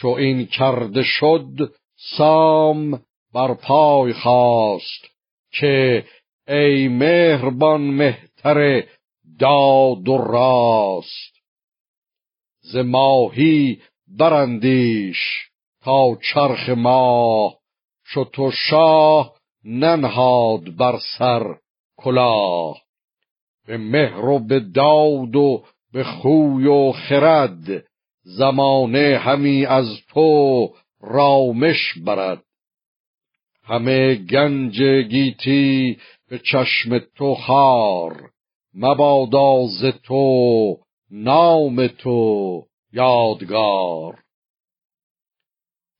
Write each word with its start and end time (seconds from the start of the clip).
چو 0.00 0.08
این 0.08 0.46
کرده 0.46 1.02
شد 1.02 1.72
سام 2.16 3.02
بر 3.34 3.54
پای 3.54 4.12
خواست 4.12 5.10
که 5.52 6.04
ای 6.48 6.88
مهربان 6.88 7.80
مهتر 7.80 8.84
داد 9.38 10.08
و 10.08 10.18
راست. 10.18 11.38
ز 12.60 12.76
ماهی 12.76 13.82
برندیش 14.18 15.18
تا 15.84 16.18
چرخ 16.32 16.68
ماه 16.68 17.58
چو 18.04 18.24
تو 18.24 18.50
شاه 18.50 19.34
ننهاد 19.64 20.76
بر 20.76 20.98
سر 21.18 21.56
کلاه. 21.96 22.82
به 23.66 23.78
مهر 23.78 24.24
و 24.24 24.38
به 24.38 24.60
داد 24.60 25.36
و 25.36 25.64
به 25.92 26.04
خوی 26.04 26.66
و 26.66 26.92
خرد 26.92 27.84
زمانه 28.36 29.18
همی 29.18 29.66
از 29.66 29.86
تو 30.08 30.68
رامش 31.00 31.98
برد. 32.04 32.44
همه 33.64 34.14
گنج 34.14 34.82
گیتی 34.82 35.98
به 36.28 36.38
چشم 36.38 36.98
تو 36.98 37.34
خار. 37.34 38.30
مبادا 38.74 39.66
ز 39.66 39.84
تو 39.84 40.76
نام 41.10 41.86
تو 41.86 42.62
یادگار. 42.92 44.18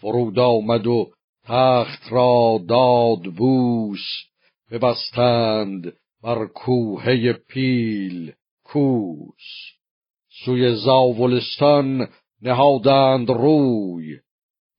فرود 0.00 0.38
آمد 0.38 0.86
و 0.86 1.10
تخت 1.44 2.12
را 2.12 2.60
داد 2.68 3.22
بوس 3.22 4.04
ببستند 4.70 5.92
بر 6.22 6.46
کوهه 6.46 7.32
پیل 7.32 8.32
کوس. 8.64 9.74
سوی 10.42 10.74
زاولستان 10.74 12.08
نهادند 12.42 13.30
روی. 13.30 14.18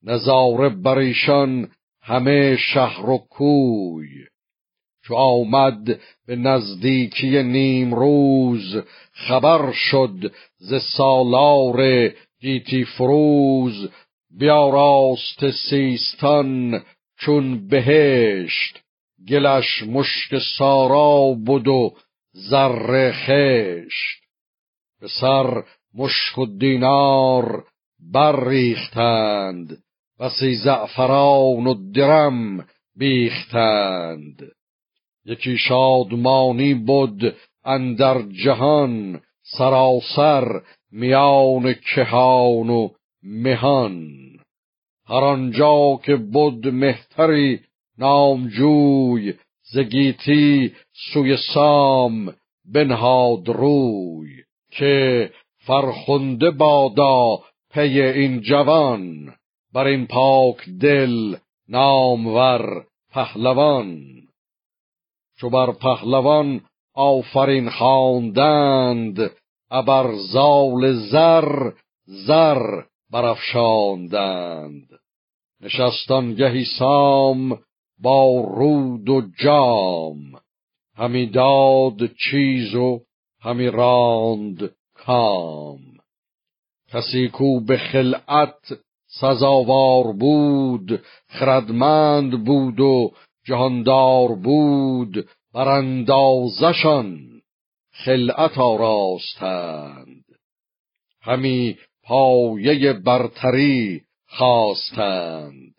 نظاره 0.02 0.68
بر 0.68 0.98
ایشان 0.98 1.70
همه 2.02 2.56
شهر 2.56 3.10
و 3.10 3.18
کوی. 3.18 4.08
چو 5.04 5.14
آمد 5.14 6.00
به 6.26 6.36
نزدیکی 6.36 7.42
نیم 7.42 7.94
روز 7.94 8.76
خبر 9.12 9.72
شد 9.72 10.32
ز 10.56 10.74
سالار 10.96 12.08
گیتی 12.40 12.84
فروز 12.84 13.88
بیاراست 14.38 15.50
سیستان 15.70 16.82
چون 17.18 17.68
بهشت. 17.68 18.82
گلش 19.28 19.82
مشک 19.82 20.38
سارا 20.58 21.36
بود 21.46 21.68
و 21.68 21.94
زر 22.32 23.12
خشت. 23.12 24.25
به 25.00 25.08
سر 25.20 25.64
مشک 25.94 26.38
و 26.38 26.46
دینار 26.46 27.64
برریختند 28.12 29.78
بسی 30.20 30.54
زعفران 30.54 31.66
و 31.66 31.92
درم 31.92 32.66
بیختند. 32.96 34.52
یکی 35.24 35.58
شادمانی 35.58 36.74
بود 36.74 37.36
اندر 37.64 38.22
جهان 38.22 39.20
سراسر 39.42 40.62
میان 40.92 41.74
کهان 41.74 42.70
و 42.70 42.88
مهان. 43.22 44.16
هر 45.08 45.24
آنجا 45.24 46.00
که 46.04 46.16
بود 46.16 46.68
مهتری 46.68 47.60
نامجوی 47.98 49.34
زگیتی 49.72 50.72
سوی 51.12 51.36
سام 51.54 52.34
بنهاد 52.74 53.48
روی. 53.48 54.35
که 54.70 55.30
فرخنده 55.66 56.50
بادا 56.50 57.38
پی 57.70 58.00
این 58.00 58.40
جوان 58.40 59.34
بر 59.72 59.86
این 59.86 60.06
پاک 60.06 60.68
دل 60.80 61.36
نامور 61.68 62.84
پهلوان. 63.12 64.04
چو 65.38 65.50
بر 65.50 65.72
پهلوان 65.72 66.60
آفرین 66.94 67.70
خواندند 67.70 69.30
ابر 69.70 70.14
زال 70.32 70.92
زر 70.92 71.70
زر 72.06 72.82
برافشاندند. 73.10 74.88
نشستان 75.60 76.34
گهی 76.34 76.64
سام 76.78 77.58
با 78.02 78.44
رود 78.56 79.08
و 79.08 79.22
جام. 79.38 80.18
همی 80.96 81.26
داد 81.26 82.10
چیز 82.30 82.74
و 82.74 83.00
همی 83.46 83.66
راند 83.66 84.70
کام. 84.94 85.80
کسی 86.88 87.28
کو 87.28 87.60
به 87.60 87.76
خلعت 87.76 88.72
سزاوار 89.20 90.12
بود 90.12 91.02
خردمند 91.28 92.44
بود 92.44 92.80
و 92.80 93.12
جهاندار 93.44 94.34
بود 94.34 95.28
بر 95.54 95.68
اندازشان 95.68 97.18
خلعت 97.92 98.58
آراستند. 98.58 100.24
همی 101.22 101.78
پایه 102.02 102.92
برتری 102.92 104.02
خواستند. 104.28 105.75